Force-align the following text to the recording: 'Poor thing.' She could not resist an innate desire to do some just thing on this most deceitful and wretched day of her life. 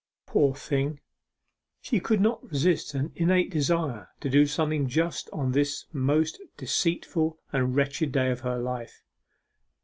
'Poor 0.25 0.55
thing.' 0.55 0.99
She 1.79 1.99
could 1.99 2.19
not 2.21 2.49
resist 2.49 2.95
an 2.95 3.11
innate 3.15 3.51
desire 3.51 4.09
to 4.21 4.31
do 4.31 4.47
some 4.47 4.71
just 4.87 5.29
thing 5.29 5.39
on 5.39 5.51
this 5.51 5.85
most 5.93 6.41
deceitful 6.57 7.37
and 7.53 7.75
wretched 7.75 8.11
day 8.11 8.31
of 8.31 8.39
her 8.39 8.57
life. 8.57 9.03